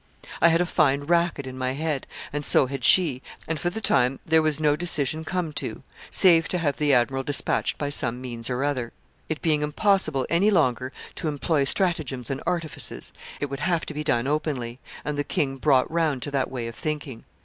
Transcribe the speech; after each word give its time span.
I 0.41 0.47
had 0.47 0.61
a 0.61 0.65
fine 0.65 1.01
racket 1.01 1.45
in 1.45 1.59
my 1.59 1.73
head, 1.73 2.07
and 2.33 2.43
so 2.43 2.65
had 2.65 2.83
she, 2.83 3.21
and 3.47 3.59
for 3.59 3.69
the 3.69 3.79
time 3.79 4.19
there 4.25 4.41
was 4.41 4.59
no 4.59 4.75
decision 4.75 5.23
come 5.23 5.53
to 5.61 5.83
save 6.09 6.47
to 6.47 6.57
have 6.57 6.77
the 6.77 6.91
admiral 6.91 7.21
despatched 7.21 7.77
by 7.77 7.89
some 7.89 8.19
means 8.19 8.49
or 8.49 8.63
other. 8.63 8.93
It 9.29 9.43
being 9.43 9.61
impossible 9.61 10.25
any 10.27 10.49
longer 10.49 10.91
to 11.17 11.27
employ 11.27 11.65
stratagems 11.65 12.31
and 12.31 12.41
artifices, 12.47 13.13
it 13.39 13.45
would 13.51 13.59
have 13.59 13.85
to 13.85 13.93
be 13.93 14.03
done 14.03 14.25
openly, 14.25 14.79
and 15.05 15.19
the 15.19 15.23
king 15.23 15.57
brought 15.57 15.91
round 15.91 16.23
to 16.23 16.31
that 16.31 16.49
way 16.49 16.65
of 16.67 16.73
thinking. 16.73 17.23